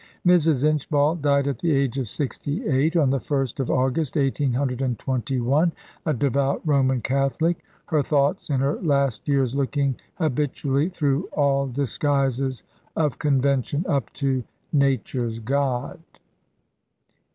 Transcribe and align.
Mrs. 0.25 0.65
Inchbald 0.67 1.21
died 1.21 1.47
at 1.47 1.59
the 1.59 1.73
age 1.75 1.99
of 1.99 2.09
sixty 2.09 2.65
eight, 2.65 2.95
on 2.97 3.11
the 3.11 3.19
1st 3.19 3.59
of 3.59 3.69
August, 3.69 4.15
1821, 4.15 5.71
a 6.07 6.13
devout 6.15 6.59
Roman 6.65 7.01
Catholic, 7.01 7.63
her 7.85 8.01
thoughts 8.01 8.49
in 8.49 8.61
her 8.61 8.81
last 8.81 9.27
years 9.27 9.53
looking 9.53 9.95
habitually 10.15 10.89
through 10.89 11.29
all 11.33 11.67
disguises 11.67 12.63
of 12.95 13.19
convention 13.19 13.85
up 13.87 14.11
to 14.13 14.43
Nature's 14.73 15.37
God. 15.37 15.99